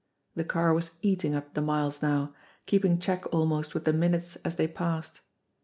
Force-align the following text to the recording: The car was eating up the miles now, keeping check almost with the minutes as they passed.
The 0.33 0.43
car 0.43 0.73
was 0.73 0.97
eating 1.03 1.35
up 1.35 1.53
the 1.53 1.61
miles 1.61 2.01
now, 2.01 2.33
keeping 2.65 2.97
check 2.97 3.31
almost 3.31 3.75
with 3.75 3.85
the 3.85 3.93
minutes 3.93 4.35
as 4.37 4.55
they 4.55 4.67
passed. 4.67 5.21